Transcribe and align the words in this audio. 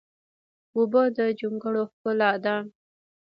اوبه 0.75 1.01
د 1.17 1.19
جونګړو 1.39 1.81
ښکلا 1.91 2.31
ده. 2.43 2.55